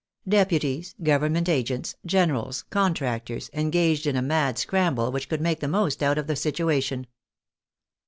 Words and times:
Deputies, 0.27 0.95
Government 1.03 1.47
agents, 1.47 1.95
generals, 2.07 2.63
contractors, 2.71 3.51
engaged 3.53 4.07
in 4.07 4.15
a 4.15 4.21
mad 4.23 4.57
scramble 4.57 5.11
which 5.11 5.29
could 5.29 5.41
make 5.41 5.59
the 5.59 5.67
most 5.67 6.01
out 6.01 6.17
of 6.17 6.25
the 6.25 6.35
situation. 6.35 7.05